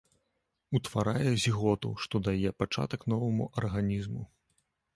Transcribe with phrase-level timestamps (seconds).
[0.77, 4.23] Утварае зіготу, што дае пачатак новаму арганізму.